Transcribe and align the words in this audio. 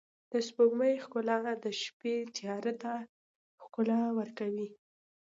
د 0.31 0.33
سپوږمۍ 0.47 0.93
ښکلا 1.03 1.37
د 1.65 1.65
شپې 1.81 2.15
تیاره 2.35 2.73
ته 2.83 2.93
ښکلا 3.63 4.01
ورکوي. 4.19 4.67